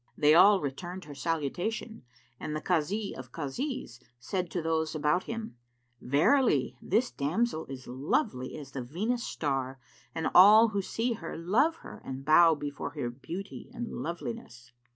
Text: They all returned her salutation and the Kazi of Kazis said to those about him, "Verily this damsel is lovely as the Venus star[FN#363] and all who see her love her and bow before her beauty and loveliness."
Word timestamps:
They 0.17 0.33
all 0.33 0.61
returned 0.61 1.05
her 1.05 1.13
salutation 1.13 2.01
and 2.39 2.55
the 2.55 2.59
Kazi 2.59 3.15
of 3.15 3.31
Kazis 3.31 3.99
said 4.19 4.49
to 4.49 4.59
those 4.59 4.95
about 4.95 5.25
him, 5.25 5.57
"Verily 6.01 6.75
this 6.81 7.11
damsel 7.11 7.67
is 7.67 7.85
lovely 7.85 8.57
as 8.57 8.71
the 8.71 8.81
Venus 8.81 9.23
star[FN#363] 9.23 9.77
and 10.15 10.31
all 10.33 10.69
who 10.69 10.81
see 10.81 11.13
her 11.13 11.37
love 11.37 11.75
her 11.85 12.01
and 12.03 12.25
bow 12.25 12.55
before 12.55 12.89
her 12.95 13.11
beauty 13.11 13.69
and 13.75 13.91
loveliness." 13.93 14.71